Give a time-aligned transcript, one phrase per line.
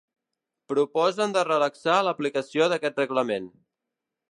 [0.71, 3.49] Proposen de relaxar l'aplicació d'aquest reglament.